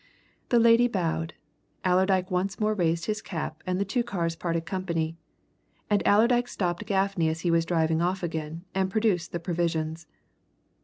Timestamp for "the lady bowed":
0.49-1.35